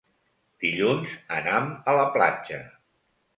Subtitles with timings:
[0.63, 2.59] Dilluns anam a la platja.